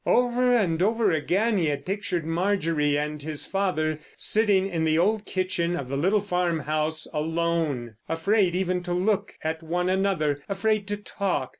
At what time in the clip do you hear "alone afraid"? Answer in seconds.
7.13-8.55